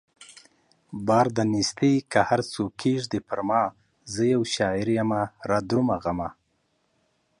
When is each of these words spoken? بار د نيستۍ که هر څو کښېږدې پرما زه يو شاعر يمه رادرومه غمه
بار 1.07 1.27
د 1.37 1.39
نيستۍ 1.51 1.95
که 2.11 2.19
هر 2.29 2.41
څو 2.51 2.63
کښېږدې 2.79 3.19
پرما 3.27 3.63
زه 4.13 4.23
يو 4.33 4.41
شاعر 4.53 4.87
يمه 4.99 5.21
رادرومه 5.49 5.95
غمه 6.03 6.29